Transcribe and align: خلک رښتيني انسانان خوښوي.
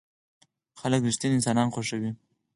خلک 0.79 1.01
رښتيني 1.07 1.33
انسانان 1.37 1.67
خوښوي. 1.73 2.11